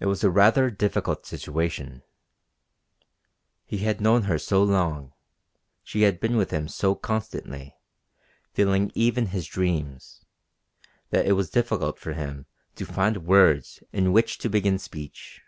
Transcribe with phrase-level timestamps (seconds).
[0.00, 2.02] It was a rather difficult situation.
[3.64, 5.12] He had known her so long,
[5.84, 7.76] she had been with him so constantly,
[8.52, 10.24] filling even his dreams,
[11.10, 15.40] that it was difficult for him to find words in which to begin speech.